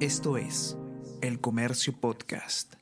Esto 0.00 0.36
es 0.36 0.76
El 1.22 1.40
Comercio 1.40 1.98
Podcast. 1.98 2.74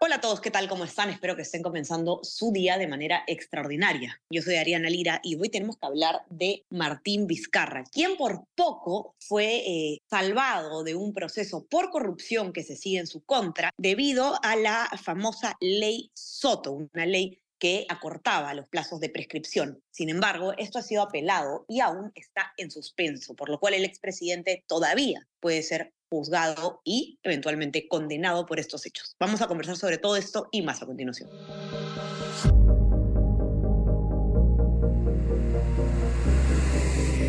Hola 0.00 0.16
a 0.16 0.20
todos, 0.20 0.40
¿qué 0.40 0.50
tal? 0.50 0.68
¿Cómo 0.68 0.82
están? 0.82 1.08
Espero 1.08 1.36
que 1.36 1.42
estén 1.42 1.62
comenzando 1.62 2.18
su 2.24 2.50
día 2.50 2.78
de 2.78 2.88
manera 2.88 3.22
extraordinaria. 3.28 4.20
Yo 4.28 4.42
soy 4.42 4.56
Ariana 4.56 4.90
Lira 4.90 5.20
y 5.22 5.36
hoy 5.36 5.50
tenemos 5.50 5.76
que 5.76 5.86
hablar 5.86 6.22
de 6.28 6.64
Martín 6.70 7.28
Vizcarra, 7.28 7.84
quien 7.84 8.16
por 8.16 8.42
poco 8.56 9.14
fue 9.20 9.62
eh, 9.64 9.98
salvado 10.10 10.82
de 10.82 10.96
un 10.96 11.12
proceso 11.12 11.64
por 11.70 11.90
corrupción 11.90 12.52
que 12.52 12.64
se 12.64 12.74
sigue 12.74 12.98
en 12.98 13.06
su 13.06 13.24
contra 13.24 13.70
debido 13.78 14.40
a 14.42 14.56
la 14.56 14.90
famosa 15.00 15.56
ley 15.60 16.10
Soto, 16.12 16.72
una 16.72 17.06
ley 17.06 17.41
que 17.62 17.86
acortaba 17.88 18.54
los 18.54 18.68
plazos 18.68 18.98
de 18.98 19.08
prescripción. 19.08 19.80
Sin 19.92 20.10
embargo, 20.10 20.52
esto 20.58 20.80
ha 20.80 20.82
sido 20.82 21.00
apelado 21.00 21.64
y 21.68 21.78
aún 21.78 22.10
está 22.16 22.52
en 22.56 22.72
suspenso, 22.72 23.36
por 23.36 23.48
lo 23.48 23.60
cual 23.60 23.74
el 23.74 23.84
expresidente 23.84 24.64
todavía 24.66 25.28
puede 25.38 25.62
ser 25.62 25.94
juzgado 26.10 26.80
y 26.84 27.20
eventualmente 27.22 27.86
condenado 27.86 28.46
por 28.46 28.58
estos 28.58 28.84
hechos. 28.84 29.14
Vamos 29.20 29.42
a 29.42 29.46
conversar 29.46 29.76
sobre 29.76 29.98
todo 29.98 30.16
esto 30.16 30.48
y 30.50 30.62
más 30.62 30.82
a 30.82 30.86
continuación. 30.86 31.30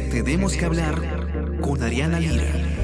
Tenemos 0.09 0.57
que 0.57 0.65
hablar 0.65 1.59
con 1.61 1.83
Ariana 1.83 2.19
Lira. 2.19 2.82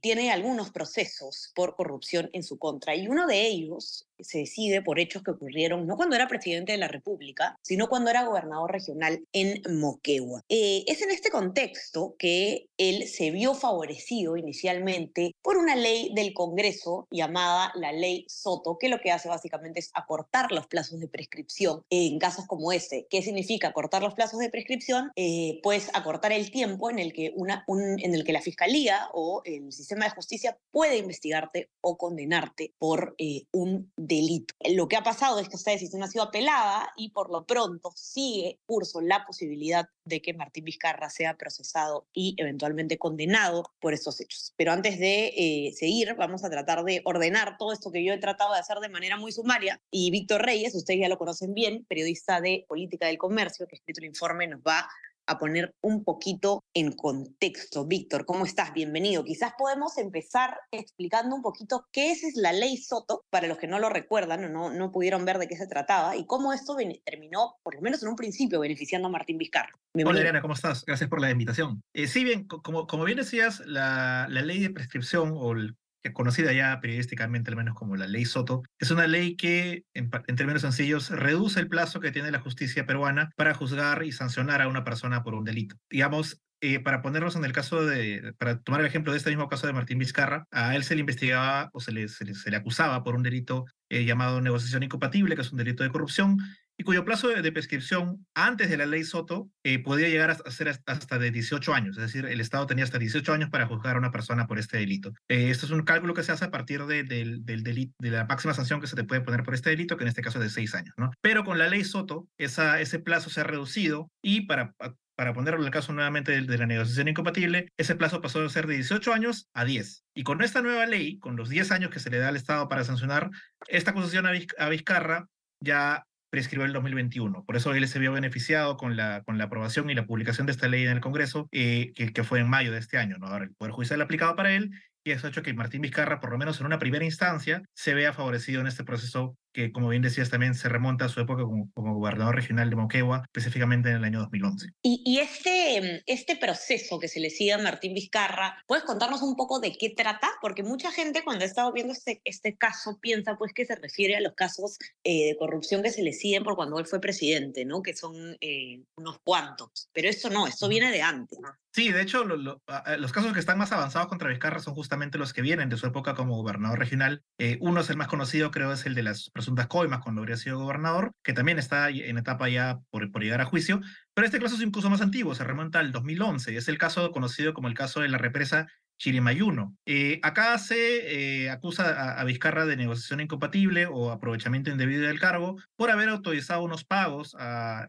Tiene 0.00 0.32
algunos 0.32 0.70
procesos 0.70 1.52
por 1.54 1.76
corrupción 1.76 2.30
en 2.32 2.42
su 2.42 2.58
contra 2.58 2.94
y 2.94 3.08
uno 3.08 3.26
de 3.26 3.46
ellos 3.46 4.06
se 4.18 4.38
decide 4.38 4.82
por 4.82 4.98
hechos 4.98 5.22
que 5.22 5.32
ocurrieron 5.32 5.86
no 5.86 5.96
cuando 5.96 6.16
era 6.16 6.28
presidente 6.28 6.72
de 6.72 6.78
la 6.78 6.88
República, 6.88 7.58
sino 7.62 7.88
cuando 7.88 8.10
era 8.10 8.24
gobernador 8.24 8.72
regional 8.72 9.24
en 9.32 9.62
Moquegua. 9.78 10.42
Eh, 10.48 10.84
es 10.86 11.02
en 11.02 11.10
este 11.10 11.30
contexto 11.30 12.14
que 12.18 12.68
él 12.78 13.06
se 13.06 13.30
vio 13.30 13.54
favorecido 13.54 14.36
inicialmente 14.36 15.34
por 15.42 15.56
una 15.56 15.76
ley 15.76 16.12
del 16.14 16.34
Congreso 16.34 17.06
llamada 17.10 17.72
la 17.74 17.92
ley 17.92 18.24
Soto, 18.28 18.78
que 18.78 18.88
lo 18.88 19.00
que 19.00 19.10
hace 19.10 19.28
básicamente 19.28 19.80
es 19.80 19.90
acortar 19.94 20.52
los 20.52 20.66
plazos 20.66 21.00
de 21.00 21.08
prescripción 21.08 21.82
en 21.90 22.18
casos 22.18 22.46
como 22.46 22.72
este. 22.72 23.06
¿Qué 23.08 23.22
significa 23.22 23.68
acortar 23.68 24.02
los 24.02 24.14
plazos 24.14 24.40
de 24.40 24.50
prescripción? 24.50 25.10
Eh, 25.16 25.60
pues 25.62 25.90
acortar 25.94 26.32
el 26.32 26.50
tiempo 26.50 26.90
en 26.90 26.98
el, 26.98 27.12
que 27.12 27.32
una, 27.36 27.64
en 27.68 28.14
el 28.14 28.24
que 28.24 28.32
la 28.32 28.40
Fiscalía 28.40 29.08
o 29.12 29.42
el 29.44 29.72
sistema 29.72 30.04
de 30.04 30.10
justicia 30.10 30.58
puede 30.70 30.98
investigarte 30.98 31.70
o 31.80 31.96
condenarte 31.96 32.74
por 32.78 33.14
eh, 33.18 33.44
un 33.52 33.92
delito. 34.06 34.54
Lo 34.74 34.88
que 34.88 34.96
ha 34.96 35.02
pasado 35.02 35.38
es 35.38 35.48
que 35.48 35.56
esta 35.56 35.70
decisión 35.70 36.02
ha 36.02 36.08
sido 36.08 36.24
apelada 36.24 36.92
y 36.96 37.10
por 37.10 37.30
lo 37.30 37.44
pronto 37.44 37.92
sigue 37.94 38.60
curso 38.66 39.00
la 39.00 39.24
posibilidad 39.24 39.88
de 40.04 40.20
que 40.20 40.34
Martín 40.34 40.64
Vizcarra 40.64 41.10
sea 41.10 41.36
procesado 41.36 42.06
y 42.12 42.34
eventualmente 42.38 42.98
condenado 42.98 43.72
por 43.80 43.94
estos 43.94 44.20
hechos. 44.20 44.52
Pero 44.56 44.72
antes 44.72 44.98
de 44.98 45.32
eh, 45.36 45.72
seguir, 45.74 46.14
vamos 46.14 46.44
a 46.44 46.50
tratar 46.50 46.84
de 46.84 47.02
ordenar 47.04 47.56
todo 47.56 47.72
esto 47.72 47.90
que 47.90 48.04
yo 48.04 48.12
he 48.12 48.18
tratado 48.18 48.52
de 48.52 48.60
hacer 48.60 48.78
de 48.78 48.88
manera 48.88 49.16
muy 49.16 49.32
sumaria. 49.32 49.80
Y 49.90 50.10
Víctor 50.10 50.42
Reyes, 50.42 50.74
ustedes 50.74 51.00
ya 51.00 51.08
lo 51.08 51.18
conocen 51.18 51.54
bien, 51.54 51.84
periodista 51.88 52.40
de 52.40 52.64
Política 52.68 53.06
del 53.06 53.18
Comercio, 53.18 53.66
que 53.66 53.76
ha 53.76 53.78
escrito 53.78 54.00
el 54.00 54.06
informe, 54.06 54.46
nos 54.46 54.60
va 54.60 54.88
a 55.26 55.38
poner 55.38 55.74
un 55.80 56.04
poquito 56.04 56.64
en 56.74 56.92
contexto. 56.92 57.86
Víctor, 57.86 58.24
¿cómo 58.26 58.44
estás? 58.44 58.72
Bienvenido. 58.74 59.24
Quizás 59.24 59.52
podemos 59.56 59.96
empezar 59.98 60.58
explicando 60.70 61.34
un 61.34 61.42
poquito 61.42 61.86
qué 61.92 62.12
es 62.12 62.36
la 62.36 62.52
ley 62.52 62.76
Soto, 62.76 63.24
para 63.30 63.46
los 63.46 63.58
que 63.58 63.66
no 63.66 63.78
lo 63.78 63.88
recuerdan 63.88 64.44
o 64.44 64.48
no, 64.48 64.72
no 64.72 64.92
pudieron 64.92 65.24
ver 65.24 65.38
de 65.38 65.48
qué 65.48 65.56
se 65.56 65.66
trataba, 65.66 66.16
y 66.16 66.26
cómo 66.26 66.52
esto 66.52 66.76
terminó, 67.04 67.56
por 67.62 67.74
lo 67.74 67.80
menos 67.80 68.02
en 68.02 68.08
un 68.08 68.16
principio, 68.16 68.60
beneficiando 68.60 69.08
a 69.08 69.10
Martín 69.10 69.38
Vizcarra. 69.38 69.72
Hola, 69.94 70.20
Elena, 70.20 70.42
¿cómo 70.42 70.54
estás? 70.54 70.84
Gracias 70.84 71.08
por 71.08 71.20
la 71.20 71.30
invitación. 71.30 71.82
Eh, 71.92 72.06
sí, 72.06 72.24
bien, 72.24 72.46
como, 72.46 72.86
como 72.86 73.04
bien 73.04 73.18
decías, 73.18 73.60
la, 73.66 74.26
la 74.28 74.42
ley 74.42 74.60
de 74.60 74.70
prescripción 74.70 75.34
o 75.36 75.52
el 75.52 75.76
conocida 76.12 76.52
ya 76.52 76.80
periodísticamente 76.80 77.50
al 77.50 77.56
menos 77.56 77.74
como 77.74 77.96
la 77.96 78.06
ley 78.06 78.24
Soto, 78.24 78.62
es 78.78 78.90
una 78.90 79.06
ley 79.06 79.36
que, 79.36 79.84
en, 79.94 80.10
términos 80.10 80.62
sencillos, 80.62 81.10
reduce 81.10 81.60
el 81.60 81.68
plazo 81.68 82.00
que 82.00 82.12
tiene 82.12 82.30
la 82.30 82.40
justicia 82.40 82.86
peruana 82.86 83.30
para 83.36 83.54
juzgar 83.54 84.04
y 84.04 84.12
sancionar 84.12 84.60
a 84.62 84.68
una 84.68 84.84
persona 84.84 85.22
por 85.22 85.34
un 85.34 85.44
delito. 85.44 85.76
Digamos, 85.90 86.42
eh, 86.60 86.80
para 86.80 87.02
ponernos 87.02 87.36
en 87.36 87.44
el 87.44 87.52
caso 87.52 87.84
de, 87.84 88.32
para 88.38 88.60
tomar 88.60 88.80
el 88.80 88.86
ejemplo 88.86 89.12
de 89.12 89.18
este 89.18 89.30
mismo 89.30 89.48
caso 89.48 89.66
de 89.66 89.72
Martín 89.72 89.98
Vizcarra, 89.98 90.46
a 90.50 90.74
él 90.74 90.84
se 90.84 90.94
le 90.94 91.00
investigaba 91.00 91.68
o 91.72 91.80
se 91.80 91.92
le, 91.92 92.08
se 92.08 92.24
le, 92.24 92.56
acusaba 92.56 93.02
por 93.04 93.14
un 93.16 93.22
delito 93.22 93.66
eh, 93.90 94.04
llamado 94.04 94.40
negociación 94.40 94.82
incompatible, 94.82 95.34
que 95.34 95.42
es 95.42 95.52
un 95.52 95.58
delito 95.58 95.82
de 95.82 95.90
corrupción, 95.90 96.38
y 96.76 96.84
cuyo 96.84 97.04
plazo 97.04 97.28
de, 97.28 97.52
prescripción 97.52 98.26
antes 98.34 98.68
de 98.68 98.76
la 98.76 98.86
ley 98.86 99.04
Soto 99.04 99.48
eh, 99.62 99.78
podía 99.78 100.08
llegar 100.08 100.30
a 100.30 100.50
ser 100.50 100.68
hasta 100.86 101.18
de 101.18 101.30
18 101.30 101.72
años, 101.72 101.96
es 101.96 102.02
decir, 102.02 102.26
el 102.26 102.40
Estado 102.40 102.66
tenía 102.66 102.84
hasta 102.84 102.98
18 102.98 103.32
años 103.32 103.50
para 103.50 103.66
juzgar 103.66 103.96
a 103.96 103.98
una 103.98 104.10
persona 104.10 104.46
por 104.46 104.58
este 104.58 104.78
delito. 104.78 105.12
Eh, 105.28 105.50
esto 105.50 105.66
es 105.66 105.72
un 105.72 105.82
cálculo 105.82 106.14
que 106.14 106.22
se 106.22 106.32
hace 106.32 106.46
a 106.46 106.50
partir 106.50 106.84
de, 106.86 107.04
del, 107.04 107.44
delito, 107.44 107.94
de 107.98 108.10
la 108.10 108.24
máxima 108.24 108.54
sanción 108.54 108.80
que 108.80 108.86
se 108.86 108.96
te 108.96 109.04
puede 109.04 109.20
poner 109.20 109.44
por 109.44 109.54
este 109.54 109.70
delito, 109.70 109.96
que 109.96 110.04
en 110.04 110.08
este 110.08 110.22
caso 110.22 110.38
es 110.38 110.44
de 110.44 110.50
6 110.50 110.74
años. 110.74 110.94
¿no? 110.98 111.12
Pero 111.20 111.44
con 111.44 111.58
la 111.58 111.68
ley 111.68 111.84
Soto, 111.84 112.28
esa, 112.38 112.80
ese 112.80 112.98
plazo 112.98 113.30
se 113.30 113.40
ha 113.40 113.44
reducido 113.44 114.10
y 114.22 114.42
para 114.42 114.74
para 115.16 115.32
ponerlo 115.32 115.60
en 115.60 115.66
el 115.66 115.70
caso 115.70 115.92
nuevamente 115.92 116.32
de, 116.32 116.42
de, 116.42 116.58
la 116.58 116.66
negociación 116.66 117.06
incompatible, 117.06 117.68
ese 117.76 117.94
plazo 117.94 118.20
pasó 118.20 118.42
de 118.42 118.50
ser 118.50 118.66
de 118.66 118.74
18 118.74 119.12
años 119.12 119.48
a 119.54 119.64
10. 119.64 120.04
Y 120.12 120.24
con 120.24 120.42
esta 120.42 120.60
nueva 120.60 120.86
ley, 120.86 121.20
con 121.20 121.36
los 121.36 121.48
10 121.48 121.70
años 121.70 121.90
que 121.90 122.00
se 122.00 122.10
le 122.10 122.18
da 122.18 122.30
al 122.30 122.36
Estado 122.36 122.68
para 122.68 122.82
sancionar, 122.82 123.30
esta 123.68 123.92
acusación 123.92 124.26
a 124.26 124.68
Vizcarra 124.68 125.28
ya 125.60 126.04
prescribió 126.34 126.66
el 126.66 126.72
2021. 126.72 127.44
Por 127.44 127.54
eso 127.54 127.72
él 127.74 127.86
se 127.86 128.00
vio 128.00 128.10
beneficiado 128.10 128.76
con 128.76 128.96
la, 128.96 129.22
con 129.22 129.38
la 129.38 129.44
aprobación 129.44 129.88
y 129.88 129.94
la 129.94 130.04
publicación 130.04 130.46
de 130.48 130.52
esta 130.52 130.66
ley 130.66 130.82
en 130.82 130.90
el 130.90 131.00
Congreso, 131.00 131.48
eh, 131.52 131.92
que, 131.94 132.24
fue 132.24 132.40
en 132.40 132.50
mayo 132.50 132.72
de 132.72 132.78
este 132.78 132.98
año. 132.98 133.18
¿no? 133.18 133.28
Ahora, 133.28 133.44
el 133.44 133.54
Poder 133.54 133.70
Judicial 133.70 134.00
ha 134.00 134.04
aplicado 134.04 134.34
para 134.34 134.52
él 134.52 134.72
y 135.04 135.12
eso 135.12 135.28
ha 135.28 135.30
hecho 135.30 135.44
que 135.44 135.54
Martín 135.54 135.80
Vizcarra, 135.80 136.18
por 136.18 136.32
lo 136.32 136.38
menos 136.38 136.58
en 136.58 136.66
una 136.66 136.80
primera 136.80 137.04
instancia, 137.04 137.62
se 137.72 137.94
vea 137.94 138.12
favorecido 138.12 138.60
en 138.60 138.66
este 138.66 138.82
proceso 138.82 139.36
que, 139.54 139.72
como 139.72 139.88
bien 139.88 140.02
decías, 140.02 140.28
también 140.28 140.54
se 140.54 140.68
remonta 140.68 141.06
a 141.06 141.08
su 141.08 141.20
época 141.20 141.44
como, 141.44 141.70
como 141.72 141.94
gobernador 141.94 142.34
regional 142.34 142.68
de 142.68 142.76
Moquegua, 142.76 143.22
específicamente 143.24 143.88
en 143.88 143.96
el 143.96 144.04
año 144.04 144.18
2011. 144.18 144.70
Y, 144.82 145.02
y, 145.06 145.20
este, 145.20 146.02
este 146.06 146.36
proceso 146.36 146.98
que 146.98 147.08
se 147.08 147.20
le 147.20 147.30
sigue 147.30 147.52
a 147.52 147.58
Martín 147.58 147.94
Vizcarra, 147.94 148.62
¿puedes 148.66 148.84
contarnos 148.84 149.22
un 149.22 149.36
poco 149.36 149.60
de 149.60 149.72
qué 149.72 149.90
trata? 149.90 150.28
Porque 150.42 150.62
mucha 150.62 150.90
gente 150.90 151.22
cuando 151.24 151.44
ha 151.44 151.46
estado 151.46 151.72
viendo 151.72 151.92
este, 151.92 152.20
este 152.24 152.56
caso 152.56 152.98
piensa 153.00 153.36
pues 153.38 153.52
que 153.54 153.64
se 153.64 153.76
refiere 153.76 154.16
a 154.16 154.20
los 154.20 154.34
casos 154.34 154.76
eh, 155.04 155.28
de 155.28 155.36
corrupción 155.38 155.82
que 155.82 155.90
se 155.90 156.02
le 156.02 156.12
siguen 156.12 156.42
por 156.42 156.56
cuando 156.56 156.78
él 156.78 156.86
fue 156.86 157.00
presidente, 157.00 157.64
¿no? 157.64 157.80
Que 157.80 157.94
son 157.94 158.36
eh, 158.40 158.82
unos 158.96 159.20
cuantos. 159.24 159.88
Pero 159.92 160.08
eso 160.08 160.28
no, 160.30 160.46
esto 160.48 160.68
viene 160.68 160.90
de 160.90 161.00
antes. 161.00 161.38
Sí, 161.74 161.90
de 161.90 162.02
hecho, 162.02 162.24
lo, 162.24 162.36
lo, 162.36 162.62
los 162.98 163.12
casos 163.12 163.32
que 163.32 163.40
están 163.40 163.58
más 163.58 163.72
avanzados 163.72 164.06
contra 164.06 164.28
Vizcarra 164.28 164.60
son 164.60 164.74
justamente 164.74 165.18
los 165.18 165.32
que 165.32 165.42
vienen 165.42 165.68
de 165.68 165.76
su 165.76 165.86
época 165.86 166.14
como 166.14 166.36
gobernador 166.36 166.78
regional. 166.78 167.24
Eh, 167.38 167.58
uno 167.60 167.80
es 167.80 167.90
el 167.90 167.96
más 167.96 168.06
conocido, 168.06 168.52
creo, 168.52 168.72
es 168.72 168.86
el 168.86 168.94
de 168.94 169.02
las 169.02 169.30
presuntas 169.44 169.66
coimas 169.66 170.00
cuando 170.00 170.22
habría 170.22 170.38
sido 170.38 170.58
gobernador, 170.58 171.12
que 171.22 171.34
también 171.34 171.58
está 171.58 171.90
en 171.90 172.16
etapa 172.16 172.48
ya 172.48 172.78
por, 172.90 173.12
por 173.12 173.22
llegar 173.22 173.42
a 173.42 173.44
juicio. 173.44 173.82
Pero 174.14 174.24
este 174.24 174.40
caso 174.40 174.54
es 174.54 174.62
incluso 174.62 174.88
más 174.88 175.02
antiguo, 175.02 175.34
se 175.34 175.44
remonta 175.44 175.80
al 175.80 175.92
2011. 175.92 176.56
Es 176.56 176.68
el 176.68 176.78
caso 176.78 177.12
conocido 177.12 177.52
como 177.52 177.68
el 177.68 177.74
caso 177.74 178.00
de 178.00 178.08
la 178.08 178.16
represa 178.16 178.66
Chirimayuno. 178.98 179.76
Eh, 179.84 180.18
acá 180.22 180.56
se 180.56 181.44
eh, 181.44 181.50
acusa 181.50 181.90
a, 181.90 182.20
a, 182.20 182.24
Vizcarra 182.24 182.64
de 182.64 182.76
negociación 182.76 183.20
incompatible 183.20 183.86
o 183.86 184.10
aprovechamiento 184.10 184.70
indebido 184.70 185.06
del 185.06 185.20
cargo 185.20 185.56
por 185.76 185.90
haber 185.90 186.08
autorizado 186.08 186.62
unos 186.62 186.84
pagos 186.84 187.36
a, 187.38 187.86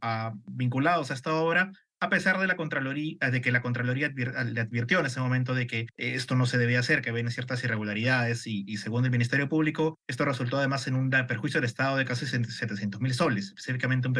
a, 0.00 0.32
vinculados 0.46 1.10
a 1.10 1.14
esta 1.14 1.34
obra 1.34 1.72
a 2.02 2.08
pesar 2.08 2.40
de, 2.40 2.48
la 2.48 2.56
Contraloría, 2.56 3.16
de 3.30 3.40
que 3.40 3.52
la 3.52 3.62
Contraloría 3.62 4.08
le 4.08 4.60
advirtió 4.60 4.98
en 4.98 5.06
ese 5.06 5.20
momento 5.20 5.54
de 5.54 5.68
que 5.68 5.86
esto 5.96 6.34
no 6.34 6.46
se 6.46 6.58
debía 6.58 6.80
hacer, 6.80 7.00
que 7.00 7.10
había 7.10 7.30
ciertas 7.30 7.62
irregularidades 7.62 8.44
y, 8.48 8.76
según 8.76 9.04
el 9.04 9.12
Ministerio 9.12 9.48
Público, 9.48 10.00
esto 10.08 10.24
resultó 10.24 10.58
además 10.58 10.88
en 10.88 10.96
un 10.96 11.10
perjuicio 11.10 11.58
al 11.58 11.64
Estado 11.64 11.96
de 11.96 12.04
casi 12.04 12.26
700 12.26 13.00
mil 13.00 13.14
soles, 13.14 13.46
específicamente 13.46 14.08
un, 14.08 14.16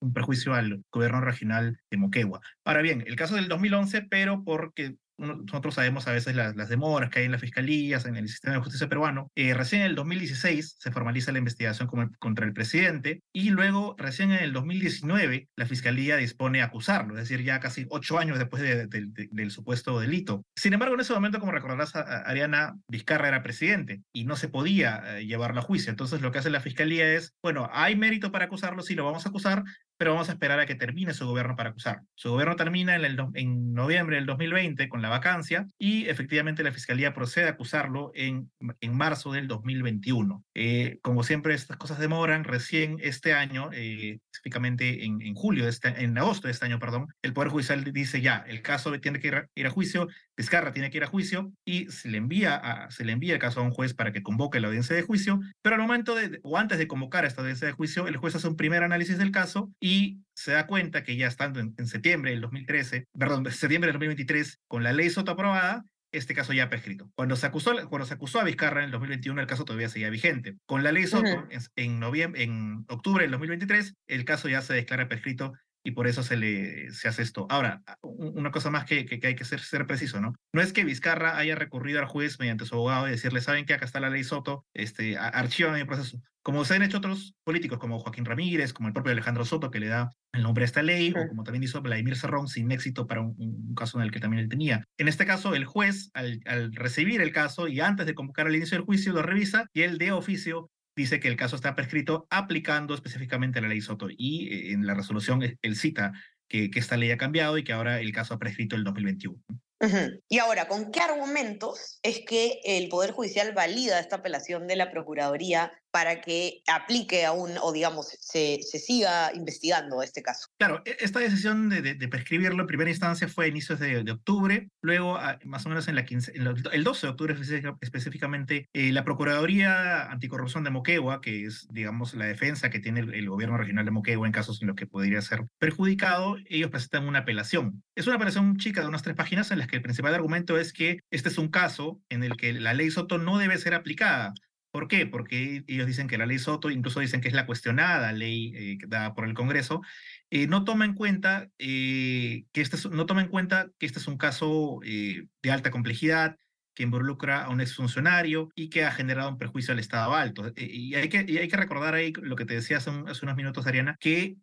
un 0.00 0.12
perjuicio 0.14 0.54
al 0.54 0.82
gobierno 0.90 1.20
regional 1.20 1.78
de 1.90 1.96
Moquegua. 1.98 2.40
Ahora 2.64 2.80
bien, 2.80 3.04
el 3.06 3.16
caso 3.16 3.34
del 3.34 3.48
2011, 3.48 4.06
pero 4.08 4.42
porque 4.42 4.96
nosotros 5.18 5.74
sabemos 5.74 6.06
a 6.06 6.12
veces 6.12 6.34
las, 6.34 6.68
demoras 6.68 7.10
que 7.10 7.20
hay 7.20 7.24
en 7.26 7.32
las 7.32 7.40
fiscalías, 7.40 8.06
en 8.06 8.16
el 8.16 8.28
sistema 8.28 8.54
de 8.54 8.62
justicia 8.62 8.88
peruano. 8.88 9.30
Eh, 9.34 9.54
recién 9.54 9.82
en 9.82 9.88
el 9.88 9.94
2016 9.94 10.76
se 10.78 10.90
formaliza 10.90 11.32
la 11.32 11.38
investigación 11.38 11.88
contra 12.18 12.46
el 12.46 12.52
presidente 12.52 13.22
y 13.32 13.50
luego 13.50 13.94
recién 13.98 14.32
en 14.32 14.42
el 14.42 14.52
2019 14.52 15.48
la 15.56 15.66
fiscalía 15.66 16.16
dispone 16.16 16.62
a 16.62 16.66
acusarlo, 16.66 17.14
es 17.14 17.28
decir, 17.28 17.44
ya 17.44 17.60
casi 17.60 17.86
ocho 17.90 18.18
años 18.18 18.38
después 18.38 18.62
de, 18.62 18.86
de, 18.86 19.06
de, 19.06 19.28
del 19.30 19.50
supuesto 19.50 19.98
delito. 20.00 20.44
Sin 20.56 20.72
embargo, 20.72 20.94
en 20.94 21.00
ese 21.00 21.14
momento, 21.14 21.40
como 21.40 21.52
recordarás, 21.52 21.94
Ariana 21.94 22.76
Vizcarra 22.88 23.28
era 23.28 23.42
presidente 23.42 24.02
y 24.12 24.24
no 24.24 24.36
se 24.36 24.48
podía 24.48 25.18
eh, 25.18 25.26
llevarlo 25.26 25.60
a 25.60 25.62
juicio. 25.62 25.90
Entonces 25.90 26.20
lo 26.20 26.32
que 26.32 26.38
hace 26.38 26.50
la 26.50 26.60
fiscalía 26.60 27.12
es, 27.14 27.34
bueno, 27.42 27.68
hay 27.72 27.96
mérito 27.96 28.32
para 28.32 28.46
acusarlo, 28.46 28.82
sí 28.82 28.94
lo 28.94 29.04
vamos 29.04 29.26
a 29.26 29.28
acusar, 29.28 29.64
pero 29.96 30.12
vamos 30.12 30.28
a 30.28 30.32
esperar 30.32 30.60
a 30.60 30.66
que 30.66 30.74
termine 30.74 31.14
su 31.14 31.26
gobierno 31.26 31.56
para 31.56 31.70
acusar. 31.70 32.02
Su 32.14 32.30
gobierno 32.30 32.56
termina 32.56 32.94
en, 32.96 33.04
el, 33.04 33.18
en 33.34 33.72
noviembre 33.72 34.16
del 34.16 34.26
2020 34.26 34.88
con 34.88 35.02
la 35.02 35.08
vacancia 35.08 35.68
y 35.78 36.08
efectivamente 36.08 36.62
la 36.62 36.72
Fiscalía 36.72 37.14
procede 37.14 37.46
a 37.46 37.50
acusarlo 37.50 38.12
en, 38.14 38.50
en 38.80 38.96
marzo 38.96 39.32
del 39.32 39.48
2021. 39.48 40.44
Eh, 40.54 40.98
como 41.02 41.22
siempre, 41.22 41.54
estas 41.54 41.76
cosas 41.76 41.98
demoran. 41.98 42.44
Recién 42.44 42.98
este 43.00 43.34
año, 43.34 43.70
eh, 43.72 44.18
específicamente 44.32 45.04
en, 45.04 45.34
julio, 45.34 45.64
de 45.64 45.70
este, 45.70 45.88
en 46.02 46.16
agosto 46.18 46.48
de 46.48 46.52
este 46.52 46.66
año, 46.66 46.78
perdón, 46.78 47.08
el 47.22 47.32
Poder 47.32 47.50
Judicial 47.50 47.84
dice 47.92 48.20
ya, 48.20 48.44
el 48.46 48.62
caso 48.62 48.98
tiene 49.00 49.20
que 49.20 49.46
ir 49.54 49.66
a 49.66 49.70
juicio, 49.70 50.08
Vizcarra 50.36 50.72
tiene 50.72 50.90
que 50.90 50.98
ir 50.98 51.04
a 51.04 51.08
juicio 51.08 51.52
y 51.64 51.90
se 51.90 52.08
le, 52.08 52.18
envía 52.18 52.56
a, 52.56 52.90
se 52.90 53.04
le 53.04 53.12
envía 53.12 53.34
el 53.34 53.40
caso 53.40 53.60
a 53.60 53.62
un 53.62 53.70
juez 53.70 53.94
para 53.94 54.12
que 54.12 54.22
convoque 54.22 54.60
la 54.60 54.68
audiencia 54.68 54.94
de 54.94 55.02
juicio, 55.02 55.40
pero 55.62 55.76
al 55.76 55.82
momento 55.82 56.14
de, 56.14 56.40
o 56.42 56.58
antes 56.58 56.78
de 56.78 56.86
convocar 56.86 57.24
esta 57.24 57.40
audiencia 57.40 57.66
de 57.66 57.72
juicio, 57.72 58.06
el 58.06 58.16
juez 58.16 58.34
hace 58.34 58.48
un 58.48 58.56
primer 58.56 58.82
análisis 58.82 59.18
del 59.18 59.30
caso 59.30 59.72
y 59.80 60.20
se 60.34 60.52
da 60.52 60.66
cuenta 60.66 61.02
que 61.02 61.16
ya 61.16 61.26
estando 61.26 61.60
en, 61.60 61.74
en 61.78 61.86
septiembre 61.86 62.32
del 62.32 62.42
2013, 62.42 63.06
perdón, 63.18 63.50
septiembre 63.50 63.88
del 63.88 63.94
2023, 63.94 64.60
con 64.68 64.82
la 64.82 64.92
ley 64.92 65.10
Soto 65.10 65.32
aprobada, 65.32 65.84
este 66.12 66.34
caso 66.34 66.52
ya 66.52 66.68
prescrito. 66.68 67.10
Cuando 67.14 67.36
se 67.36 67.46
acusó, 67.46 67.72
cuando 67.88 68.06
se 68.06 68.14
acusó 68.14 68.40
a 68.40 68.44
Vizcarra 68.44 68.80
en 68.80 68.86
el 68.86 68.90
2021, 68.92 69.40
el 69.40 69.46
caso 69.46 69.64
todavía 69.64 69.88
seguía 69.88 70.10
vigente. 70.10 70.56
Con 70.66 70.82
la 70.82 70.92
ley 70.92 71.06
Soto, 71.06 71.28
uh 71.28 71.48
-huh. 71.48 71.70
en, 71.76 72.00
noviembre, 72.00 72.42
en 72.42 72.84
octubre 72.88 73.22
del 73.22 73.32
2023, 73.32 73.94
el 74.06 74.24
caso 74.24 74.48
ya 74.48 74.62
se 74.62 74.74
declara 74.74 75.08
prescrito 75.08 75.52
y 75.86 75.92
por 75.92 76.08
eso 76.08 76.24
se 76.24 76.36
le 76.36 76.90
se 76.90 77.06
hace 77.06 77.22
esto. 77.22 77.46
Ahora, 77.48 77.80
una 78.02 78.50
cosa 78.50 78.70
más 78.70 78.84
que, 78.86 79.06
que, 79.06 79.20
que 79.20 79.28
hay 79.28 79.36
que 79.36 79.44
ser, 79.44 79.60
ser, 79.60 79.86
preciso, 79.86 80.20
¿no? 80.20 80.34
No 80.52 80.60
es 80.60 80.72
que 80.72 80.82
Vizcarra 80.82 81.38
haya 81.38 81.54
recurrido 81.54 82.00
al 82.00 82.06
juez 82.06 82.40
mediante 82.40 82.64
su 82.64 82.74
abogado 82.74 83.06
y 83.06 83.12
decirle, 83.12 83.40
¿saben 83.40 83.66
que 83.66 83.74
acá 83.74 83.84
está 83.84 84.00
la 84.00 84.10
ley 84.10 84.24
Soto? 84.24 84.66
Este, 84.74 85.16
archivan 85.16 85.76
el 85.76 85.86
proceso. 85.86 86.20
Como 86.42 86.64
se 86.64 86.74
han 86.74 86.82
hecho 86.82 86.98
otros 86.98 87.36
políticos, 87.44 87.78
como 87.78 88.00
Joaquín 88.00 88.24
Ramírez, 88.24 88.72
como 88.72 88.88
el 88.88 88.94
propio 88.94 89.12
Alejandro 89.12 89.44
Soto, 89.44 89.70
que 89.70 89.78
le 89.78 89.86
da 89.86 90.10
el 90.32 90.42
nombre 90.42 90.64
a 90.64 90.66
esta 90.66 90.82
ley, 90.82 91.12
sí. 91.12 91.14
o 91.16 91.28
como 91.28 91.44
también 91.44 91.62
hizo 91.62 91.80
Vladimir 91.80 92.16
Cerrón, 92.16 92.48
sin 92.48 92.72
éxito 92.72 93.06
para 93.06 93.20
un, 93.20 93.36
un, 93.38 93.74
caso 93.76 93.98
en 93.98 94.04
el 94.04 94.10
que 94.10 94.18
también 94.18 94.42
él 94.42 94.48
tenía. 94.48 94.84
En 94.98 95.06
este 95.06 95.24
caso, 95.24 95.54
el 95.54 95.66
juez, 95.66 96.10
al, 96.14 96.40
al 96.46 96.74
recibir 96.74 97.20
el 97.20 97.32
caso 97.32 97.68
y 97.68 97.78
antes 97.78 98.06
de 98.06 98.14
convocar 98.14 98.48
el 98.48 98.56
inicio 98.56 98.76
del 98.76 98.84
juicio, 98.84 99.12
lo 99.12 99.22
revisa 99.22 99.66
y 99.72 99.82
él 99.82 99.98
de 99.98 100.10
oficio 100.10 100.68
dice 100.96 101.20
que 101.20 101.28
el 101.28 101.36
caso 101.36 101.54
está 101.56 101.76
prescrito 101.76 102.26
aplicando 102.30 102.94
específicamente 102.94 103.60
la 103.60 103.68
ley 103.68 103.80
Soto 103.80 104.08
y 104.10 104.48
eh, 104.48 104.72
en 104.72 104.86
la 104.86 104.94
resolución 104.94 105.40
él 105.60 105.76
cita 105.76 106.12
que, 106.48 106.70
que, 106.70 106.78
esta 106.78 106.96
ley 106.96 107.10
ha 107.10 107.18
cambiado 107.18 107.58
y 107.58 107.64
que 107.64 107.72
ahora 107.72 108.00
el 108.00 108.12
caso 108.12 108.34
ha 108.34 108.38
prescrito 108.38 108.76
el 108.76 108.84
2021. 108.84 109.36
Uh 109.78 109.84
-huh. 109.84 110.22
Y 110.28 110.38
ahora, 110.38 110.68
¿con 110.68 110.90
qué 110.90 111.00
argumentos 111.00 111.98
es 112.02 112.20
que 112.26 112.60
el 112.64 112.88
Poder 112.88 113.12
Judicial 113.12 113.52
valida 113.52 114.00
esta 114.00 114.16
apelación 114.16 114.66
de 114.66 114.76
la 114.76 114.90
Procuraduría 114.90 115.70
para 115.90 116.20
que 116.20 116.62
aplique 116.66 117.24
aún 117.24 117.52
o, 117.62 117.72
digamos, 117.72 118.08
se, 118.20 118.60
se 118.62 118.78
siga 118.78 119.32
investigando 119.34 120.02
este 120.02 120.22
caso? 120.22 120.48
Claro, 120.58 120.82
esta 120.84 121.20
decisión 121.20 121.68
de, 121.68 121.82
de, 121.94 122.08
prescribirlo 122.08 122.60
en 122.60 122.66
primera 122.66 122.90
instancia 122.90 123.28
fue 123.28 123.46
a 123.46 123.48
inicios 123.48 123.78
de, 123.78 124.02
de 124.02 124.12
octubre, 124.12 124.68
luego, 124.82 125.16
a, 125.16 125.38
más 125.44 125.64
o 125.66 125.68
menos 125.68 125.88
en 125.88 125.94
la 125.94 126.04
15, 126.04 126.32
en 126.34 126.46
el 126.46 126.84
12 126.84 127.06
de 127.06 127.10
octubre 127.10 127.34
específicamente, 127.80 128.68
eh, 128.72 128.92
la 128.92 129.04
Procuraduría 129.04 130.10
Anticorrupción 130.10 130.64
de 130.64 130.70
Moquegua, 130.70 131.20
que 131.20 131.44
es, 131.44 131.66
digamos, 131.70 132.14
la 132.14 132.26
defensa 132.26 132.70
que 132.70 132.80
tiene 132.80 133.00
el, 133.00 133.14
el, 133.14 133.28
gobierno 133.28 133.56
regional 133.56 133.84
de 133.84 133.90
Moquegua 133.90 134.26
en 134.26 134.32
casos 134.32 134.60
en 134.62 134.68
los 134.68 134.76
que 134.76 134.86
podría 134.86 135.20
ser 135.22 135.46
perjudicado, 135.58 136.36
ellos 136.46 136.70
presentan 136.70 137.08
una 137.08 137.20
apelación. 137.20 137.82
Es 137.94 138.06
una 138.06 138.16
apelación 138.16 138.56
chica 138.56 138.80
de 138.80 138.88
unas 138.88 139.02
tres 139.02 139.16
páginas 139.16 139.50
en 139.50 139.58
las 139.58 139.66
que 139.66 139.76
el 139.76 139.82
principal 139.82 140.14
argumento 140.14 140.58
es 140.58 140.72
que 140.72 141.00
este 141.10 141.28
es 141.28 141.38
un 141.38 141.48
caso 141.48 142.00
en 142.08 142.22
el 142.22 142.36
que 142.36 142.52
la 142.52 142.74
ley 142.74 142.90
Soto 142.90 143.18
no 143.18 143.38
debe 143.38 143.58
ser 143.58 143.74
aplicada. 143.74 144.34
¿Por 144.76 144.88
qué? 144.88 145.06
Porque 145.06 145.64
ellos 145.68 145.86
dicen 145.86 146.06
que 146.06 146.18
la 146.18 146.26
ley 146.26 146.38
Soto, 146.38 146.68
incluso 146.68 147.00
dicen 147.00 147.22
que 147.22 147.28
es 147.28 147.34
la 147.34 147.46
cuestionada 147.46 148.12
ley 148.12 148.52
eh, 148.54 148.78
dada 148.86 149.14
por 149.14 149.26
el 149.26 149.32
Congreso, 149.32 149.80
eh, 150.28 150.46
no 150.48 150.64
toma 150.64 150.84
en 150.84 150.92
cuenta 150.92 151.48
eh, 151.56 152.44
que 152.52 152.60
este 152.60 152.76
es, 152.76 152.90
no 152.90 153.06
toma 153.06 153.22
en 153.22 153.28
cuenta 153.28 153.70
que 153.78 153.86
este 153.86 154.00
es 154.00 154.06
un 154.06 154.18
caso 154.18 154.80
eh, 154.84 155.28
de 155.42 155.50
alta 155.50 155.70
complejidad 155.70 156.36
que 156.74 156.82
involucra 156.82 157.44
a 157.44 157.48
un 157.48 157.62
exfuncionario 157.62 158.50
y 158.54 158.68
que 158.68 158.84
ha 158.84 158.92
generado 158.92 159.30
un 159.30 159.38
perjuicio 159.38 159.72
al 159.72 159.78
Estado 159.78 160.14
alto. 160.14 160.48
Eh, 160.48 160.68
y, 160.70 160.94
hay 160.94 161.08
que, 161.08 161.24
y 161.26 161.38
hay 161.38 161.48
que 161.48 161.56
recordar 161.56 161.94
ahí 161.94 162.12
lo 162.14 162.36
que 162.36 162.44
te 162.44 162.52
decía 162.52 162.76
hace, 162.76 162.90
un, 162.90 163.08
hace 163.08 163.24
unos 163.24 163.36
minutos, 163.36 163.66
Ariana, 163.66 163.96
que 163.98 164.36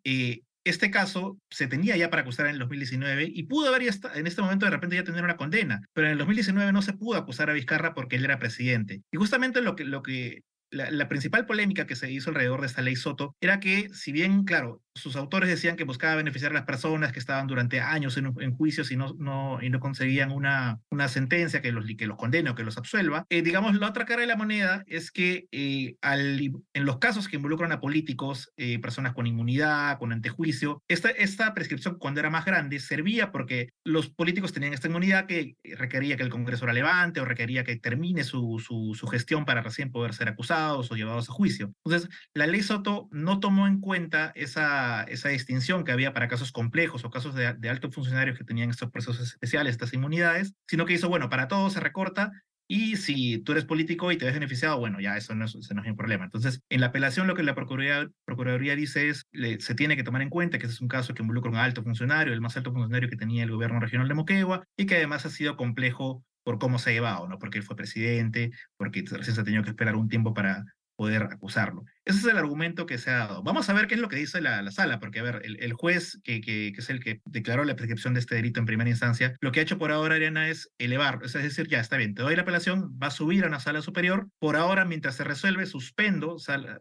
este 0.64 0.90
caso 0.90 1.38
se 1.50 1.66
tenía 1.66 1.96
ya 1.96 2.10
para 2.10 2.22
acusar 2.22 2.46
en 2.46 2.52
el 2.52 2.58
2019 2.58 3.30
y 3.32 3.42
pudo 3.44 3.68
haber 3.68 3.82
ya 3.82 3.92
en 4.14 4.26
este 4.26 4.42
momento 4.42 4.66
de 4.66 4.70
repente 4.70 4.96
ya 4.96 5.04
tener 5.04 5.24
una 5.24 5.36
condena, 5.36 5.82
pero 5.92 6.06
en 6.06 6.12
el 6.12 6.18
2019 6.18 6.72
no 6.72 6.82
se 6.82 6.94
pudo 6.94 7.18
acusar 7.18 7.50
a 7.50 7.52
Vizcarra 7.52 7.94
porque 7.94 8.16
él 8.16 8.24
era 8.24 8.38
presidente. 8.38 9.02
Y 9.12 9.16
justamente 9.18 9.60
lo 9.60 9.76
que, 9.76 9.84
lo 9.84 10.02
que 10.02 10.42
la, 10.70 10.90
la, 10.90 11.08
principal 11.08 11.46
polémica 11.46 11.86
que 11.86 11.96
se 11.96 12.10
hizo 12.10 12.30
alrededor 12.30 12.60
de 12.60 12.66
esta 12.66 12.82
ley 12.82 12.96
Soto 12.96 13.36
era 13.40 13.60
que, 13.60 13.88
si 13.90 14.10
bien, 14.10 14.44
claro, 14.44 14.82
sus 14.94 15.16
autores 15.16 15.48
decían 15.48 15.76
que 15.76 15.84
buscaba 15.84 16.14
beneficiar 16.14 16.52
a 16.52 16.54
las 16.54 16.64
personas 16.64 17.12
que 17.12 17.18
estaban 17.18 17.46
durante 17.46 17.80
años 17.80 18.16
en, 18.16 18.32
en 18.38 18.54
juicios 18.54 18.92
y 18.92 18.96
no, 18.96 19.58
y 19.60 19.68
no 19.68 19.80
conseguían 19.80 20.30
una, 20.30 20.80
una 20.90 21.08
sentencia 21.08 21.60
que 21.60 21.72
los, 21.72 21.84
que 21.98 22.06
los 22.06 22.16
condene 22.16 22.50
o 22.50 22.54
que 22.54 22.62
los 22.62 22.78
absuelva, 22.78 23.26
eh, 23.28 23.42
digamos, 23.42 23.74
la 23.74 23.88
otra 23.88 24.04
cara 24.04 24.20
de 24.20 24.28
la 24.28 24.36
moneda 24.36 24.84
es 24.86 25.10
que 25.10 25.46
eh, 25.50 25.96
al, 26.00 26.38
en 26.38 26.84
los 26.84 26.98
casos 26.98 27.28
que 27.28 27.36
involucran 27.36 27.72
a 27.72 27.80
políticos, 27.80 28.52
eh, 28.56 28.78
personas 28.78 29.14
con 29.14 29.26
inmunidad, 29.26 29.98
con 29.98 30.12
antejuicio, 30.12 30.82
esta, 30.88 31.10
esta 31.10 31.54
prescripción 31.54 31.98
cuando 31.98 32.20
era 32.20 32.30
más 32.30 32.44
grande 32.44 32.78
servía 32.78 33.32
porque 33.32 33.70
los 33.84 34.10
políticos 34.10 34.52
tenían 34.52 34.74
esta 34.74 34.88
inmunidad 34.88 35.26
que 35.26 35.56
requería 35.76 36.16
que 36.16 36.22
el 36.22 36.30
Congreso 36.30 36.66
la 36.66 36.72
levante 36.72 37.20
o 37.20 37.24
requería 37.24 37.64
que 37.64 37.76
termine 37.76 38.22
su, 38.22 38.62
su, 38.64 38.94
su 38.94 39.06
gestión 39.08 39.44
para 39.44 39.62
recién 39.62 39.90
poder 39.90 40.14
ser 40.14 40.28
acusados 40.28 40.90
o 40.90 40.94
llevados 40.94 41.28
a 41.28 41.32
juicio. 41.32 41.72
Entonces, 41.84 42.08
la 42.32 42.46
ley 42.46 42.62
Soto 42.62 43.08
no 43.10 43.40
tomó 43.40 43.66
en 43.66 43.80
cuenta 43.80 44.32
esa 44.34 44.83
esa, 45.08 45.28
distinción 45.28 45.84
que 45.84 45.92
había 45.92 46.12
para 46.12 46.28
casos 46.28 46.52
complejos 46.52 47.04
o 47.04 47.10
casos 47.10 47.34
de, 47.34 47.54
de 47.54 47.68
altos 47.70 47.94
funcionarios 47.94 48.38
que 48.38 48.44
tenían 48.44 48.70
estos 48.70 48.90
procesos 48.90 49.20
especiales, 49.20 49.72
estas 49.72 49.92
inmunidades, 49.92 50.54
sino 50.66 50.86
que 50.86 50.94
hizo, 50.94 51.08
bueno, 51.08 51.28
para 51.28 51.48
todos 51.48 51.72
se 51.72 51.80
recorta 51.80 52.32
y 52.66 52.96
si 52.96 53.38
tú 53.38 53.52
eres 53.52 53.64
político 53.64 54.10
y 54.10 54.16
te 54.16 54.24
ves 54.24 54.34
beneficiado, 54.34 54.78
bueno, 54.78 54.98
ya 55.00 55.16
eso 55.16 55.34
no 55.34 55.44
es, 55.44 55.54
eso 55.54 55.74
un 55.74 55.96
problema. 55.96 56.24
Entonces, 56.24 56.62
en 56.70 56.80
la 56.80 56.86
apelación 56.86 57.26
lo 57.26 57.34
que 57.34 57.42
la 57.42 57.54
Procuraduría, 57.54 58.74
dice 58.74 59.10
es, 59.10 59.26
le, 59.32 59.60
se 59.60 59.74
tiene 59.74 59.96
que 59.96 60.02
tomar 60.02 60.22
en 60.22 60.30
cuenta 60.30 60.58
que 60.58 60.66
es 60.66 60.80
un 60.80 60.88
caso 60.88 61.12
que 61.12 61.22
involucra 61.22 61.50
un 61.50 61.58
alto 61.58 61.82
funcionario, 61.82 62.32
el 62.32 62.40
más 62.40 62.56
alto 62.56 62.72
funcionario 62.72 63.10
que 63.10 63.16
tenía 63.16 63.44
el 63.44 63.50
gobierno 63.50 63.80
regional 63.80 64.08
de 64.08 64.14
Moquegua, 64.14 64.64
y 64.76 64.86
que 64.86 64.96
además 64.96 65.26
ha 65.26 65.30
sido 65.30 65.56
complejo 65.56 66.24
por 66.42 66.58
cómo 66.58 66.78
se 66.78 66.90
ha 66.90 66.92
llevado, 66.94 67.28
¿no? 67.28 67.38
Porque 67.38 67.58
él 67.58 67.64
fue 67.64 67.76
presidente, 67.76 68.50
porque 68.76 69.04
recién 69.10 69.34
se 69.34 69.40
ha 69.40 69.44
tenido 69.44 69.62
que 69.62 69.70
esperar 69.70 69.96
un 69.96 70.08
tiempo 70.08 70.32
para 70.32 70.64
poder 70.96 71.22
acusarlo. 71.24 71.84
Ese 72.04 72.18
es 72.18 72.24
el 72.26 72.36
argumento 72.36 72.86
que 72.86 72.98
se 72.98 73.10
ha 73.10 73.18
dado. 73.18 73.42
Vamos 73.42 73.68
a 73.68 73.72
ver 73.72 73.86
qué 73.86 73.94
es 73.94 74.00
lo 74.00 74.08
que 74.08 74.16
dice 74.16 74.40
la, 74.40 74.62
la 74.62 74.70
sala, 74.70 75.00
porque, 75.00 75.20
a 75.20 75.22
ver, 75.22 75.40
el, 75.44 75.56
el 75.60 75.72
juez, 75.72 76.20
que, 76.22 76.40
que, 76.40 76.68
es 76.68 76.90
el 76.90 77.00
que 77.00 77.20
declaró 77.24 77.64
la 77.64 77.76
prescripción 77.76 78.14
de 78.14 78.20
este 78.20 78.34
delito 78.34 78.60
en 78.60 78.66
primera 78.66 78.90
instancia, 78.90 79.34
lo 79.40 79.52
que 79.52 79.60
ha 79.60 79.62
hecho 79.62 79.78
por 79.78 79.90
ahora, 79.90 80.16
Ariana, 80.16 80.48
es 80.48 80.70
elevar, 80.78 81.20
es 81.24 81.32
decir, 81.32 81.66
ya 81.68 81.80
está 81.80 81.96
bien, 81.96 82.14
te 82.14 82.22
doy 82.22 82.36
la 82.36 82.42
apelación, 82.42 82.98
va 83.02 83.08
a 83.08 83.10
subir 83.10 83.44
a 83.44 83.48
una 83.48 83.60
sala 83.60 83.82
superior, 83.82 84.28
por 84.38 84.56
ahora, 84.56 84.84
mientras 84.84 85.16
se 85.16 85.24
resuelve, 85.24 85.66
suspendo, 85.66 86.38
se 86.38 86.52
ha 86.52 86.78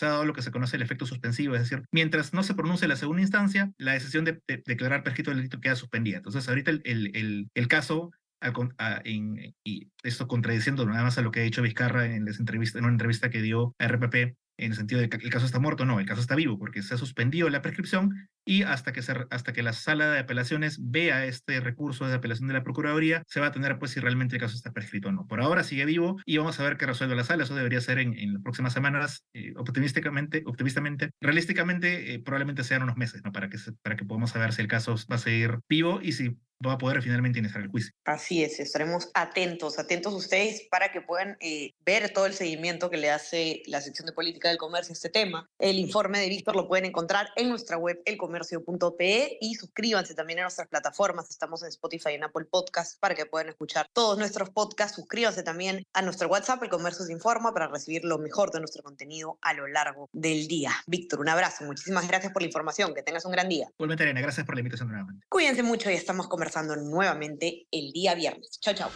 dado 0.00 0.24
lo 0.24 0.34
que 0.34 0.42
se 0.42 0.50
conoce 0.50 0.76
el 0.76 0.82
efecto 0.82 1.06
suspensivo, 1.06 1.54
es 1.54 1.62
decir, 1.62 1.82
mientras 1.90 2.32
no 2.32 2.42
se 2.42 2.54
pronuncie 2.54 2.88
la 2.88 2.96
segunda 2.96 3.22
instancia, 3.22 3.72
la 3.78 3.92
decisión 3.92 4.24
de, 4.24 4.40
de 4.46 4.62
declarar 4.64 5.02
prescrito 5.02 5.30
el 5.30 5.38
delito 5.38 5.60
queda 5.60 5.76
suspendida. 5.76 6.18
Entonces, 6.18 6.48
ahorita 6.48 6.70
el, 6.70 6.82
el, 6.84 7.48
el 7.54 7.68
caso 7.68 8.10
a, 8.40 8.52
a, 8.78 9.00
en, 9.04 9.54
y 9.64 9.90
esto 10.02 10.28
contradiciendo 10.28 10.86
nada 10.86 11.02
más 11.02 11.18
a 11.18 11.22
lo 11.22 11.30
que 11.30 11.40
ha 11.40 11.44
dicho 11.44 11.62
Vizcarra 11.62 12.06
en, 12.06 12.24
las 12.24 12.38
entrevistas, 12.38 12.78
en 12.78 12.84
una 12.84 12.94
entrevista 12.94 13.30
que 13.30 13.42
dio 13.42 13.74
a 13.78 13.86
RPP, 13.86 14.36
en 14.58 14.70
el 14.70 14.76
sentido 14.76 15.00
de 15.00 15.08
que 15.08 15.16
el 15.16 15.30
caso 15.30 15.46
está 15.46 15.58
muerto, 15.58 15.84
no, 15.84 16.00
el 16.00 16.06
caso 16.06 16.20
está 16.20 16.34
vivo, 16.34 16.58
porque 16.58 16.82
se 16.82 16.94
ha 16.94 16.98
suspendido 16.98 17.48
la 17.50 17.62
prescripción 17.62 18.28
y 18.44 18.62
hasta 18.62 18.92
que, 18.92 19.02
se, 19.02 19.12
hasta 19.30 19.52
que 19.52 19.62
la 19.62 19.72
sala 19.72 20.10
de 20.10 20.20
apelaciones 20.20 20.78
vea 20.80 21.26
este 21.26 21.60
recurso 21.60 22.06
de 22.06 22.14
apelación 22.14 22.48
de 22.48 22.54
la 22.54 22.62
Procuraduría, 22.62 23.22
se 23.26 23.40
va 23.40 23.48
a 23.48 23.52
tener 23.52 23.78
pues 23.78 23.90
si 23.90 24.00
realmente 24.00 24.36
el 24.36 24.40
caso 24.40 24.54
está 24.54 24.72
prescrito 24.72 25.08
o 25.08 25.12
no. 25.12 25.26
Por 25.26 25.40
ahora 25.40 25.64
sigue 25.64 25.84
vivo 25.84 26.16
y 26.24 26.38
vamos 26.38 26.58
a 26.58 26.62
ver 26.62 26.76
qué 26.76 26.86
resuelve 26.86 27.16
la 27.16 27.24
sala, 27.24 27.42
eso 27.42 27.54
debería 27.54 27.80
ser 27.80 27.98
en, 27.98 28.16
en 28.18 28.34
las 28.34 28.42
próximas 28.42 28.72
semanas, 28.72 29.24
eh, 29.34 29.52
optimisticamente, 29.56 30.42
optimistamente, 30.46 31.10
realísticamente, 31.20 32.14
eh, 32.14 32.18
probablemente 32.20 32.64
sean 32.64 32.82
unos 32.82 32.96
meses, 32.96 33.22
¿no? 33.24 33.32
Para 33.32 33.48
que, 33.48 33.58
para 33.82 33.96
que 33.96 34.04
podamos 34.04 34.30
saber 34.30 34.52
si 34.52 34.62
el 34.62 34.68
caso 34.68 34.94
va 35.10 35.16
a 35.16 35.18
seguir 35.18 35.58
vivo 35.68 36.00
y 36.02 36.12
si 36.12 36.38
va 36.64 36.74
a 36.74 36.78
poder 36.78 37.02
finalmente 37.02 37.38
iniciar 37.38 37.62
el 37.62 37.70
juicio. 37.70 37.92
Así 38.04 38.42
es, 38.42 38.60
estaremos 38.60 39.10
atentos, 39.14 39.78
atentos 39.78 40.14
ustedes 40.14 40.66
para 40.70 40.92
que 40.92 41.00
puedan 41.00 41.36
eh, 41.40 41.72
ver 41.84 42.10
todo 42.10 42.26
el 42.26 42.34
seguimiento 42.34 42.90
que 42.90 42.96
le 42.96 43.10
hace 43.10 43.62
la 43.66 43.80
sección 43.80 44.06
de 44.06 44.12
política 44.12 44.48
del 44.48 44.58
comercio 44.58 44.92
a 44.92 44.94
este 44.94 45.10
tema. 45.10 45.48
El 45.58 45.78
informe 45.78 46.18
de 46.20 46.28
Víctor 46.28 46.56
lo 46.56 46.68
pueden 46.68 46.86
encontrar 46.86 47.28
en 47.36 47.48
nuestra 47.48 47.76
web 47.76 48.00
elcomercio.pe 48.04 49.38
y 49.40 49.54
suscríbanse 49.54 50.14
también 50.14 50.38
a 50.38 50.42
nuestras 50.42 50.68
plataformas. 50.68 51.30
Estamos 51.30 51.62
en 51.62 51.68
Spotify 51.68 52.10
y 52.12 52.14
en 52.14 52.24
Apple 52.24 52.46
Podcast 52.50 52.98
para 53.00 53.14
que 53.14 53.26
puedan 53.26 53.48
escuchar 53.48 53.86
todos 53.92 54.18
nuestros 54.18 54.50
podcasts. 54.50 54.96
Suscríbanse 54.96 55.42
también 55.42 55.84
a 55.92 56.02
nuestro 56.02 56.28
WhatsApp, 56.28 56.62
El 56.62 56.70
Comercio 56.70 57.04
se 57.04 57.12
informa, 57.12 57.52
para 57.52 57.68
recibir 57.68 58.04
lo 58.04 58.18
mejor 58.18 58.50
de 58.50 58.60
nuestro 58.60 58.82
contenido 58.82 59.38
a 59.42 59.52
lo 59.52 59.66
largo 59.66 60.08
del 60.12 60.48
día. 60.48 60.72
Víctor, 60.86 61.20
un 61.20 61.28
abrazo. 61.28 61.64
Muchísimas 61.64 62.08
gracias 62.08 62.32
por 62.32 62.42
la 62.42 62.46
información. 62.46 62.94
Que 62.94 63.02
tengas 63.02 63.24
un 63.24 63.32
gran 63.32 63.48
día. 63.48 63.68
Igualmente, 63.74 64.04
Elena, 64.04 64.20
gracias 64.20 64.46
por 64.46 64.54
la 64.54 64.60
invitación 64.60 64.88
nuevamente. 64.88 65.26
Cuídense 65.28 65.62
mucho 65.62 65.90
y 65.90 65.94
estamos 65.94 66.28
conversando 66.28 66.45
conversando 66.46 66.76
nuevamente 66.76 67.66
el 67.72 67.90
día 67.92 68.14
viernes. 68.14 68.58
Chao, 68.60 68.74
chao. 68.74 68.90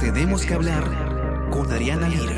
Tenemos 0.00 0.46
que 0.46 0.54
hablar 0.54 1.50
con 1.50 1.70
Ariana 1.70 2.08
Lira. 2.08 2.34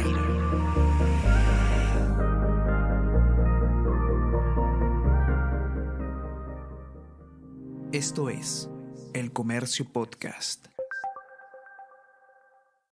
Esto 7.92 8.30
es 8.30 8.68
El 9.14 9.32
Comercio 9.32 9.84
Podcast. 9.92 10.66